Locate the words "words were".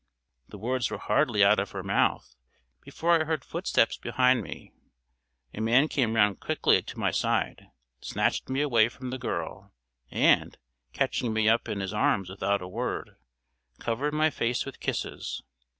0.57-0.97